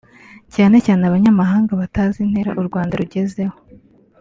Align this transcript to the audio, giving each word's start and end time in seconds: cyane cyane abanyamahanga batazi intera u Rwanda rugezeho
cyane 0.53 0.77
cyane 0.85 1.01
abanyamahanga 1.05 1.71
batazi 1.81 2.17
intera 2.25 2.51
u 2.61 2.63
Rwanda 2.67 2.93
rugezeho 3.01 3.57